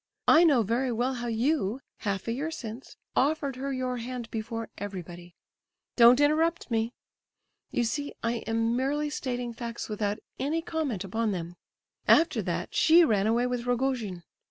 I 0.27 0.43
know 0.43 0.63
very 0.63 0.91
well 0.91 1.13
how 1.13 1.27
you—half 1.27 2.27
a 2.27 2.31
year 2.31 2.49
since—offered 2.49 3.55
her 3.57 3.71
your 3.71 3.97
hand 3.97 4.31
before 4.31 4.69
everybody. 4.79 5.35
Don't 5.95 6.19
interrupt 6.19 6.71
me. 6.71 6.95
You 7.69 7.83
see, 7.83 8.15
I 8.23 8.37
am 8.47 8.75
merely 8.75 9.11
stating 9.11 9.53
facts 9.53 9.89
without 9.89 10.17
any 10.39 10.63
comment 10.63 11.03
upon 11.03 11.33
them. 11.33 11.55
After 12.07 12.41
that 12.41 12.73
she 12.73 13.05
ran 13.05 13.27
away 13.27 13.45
with 13.45 13.67
Rogojin. 13.67 14.23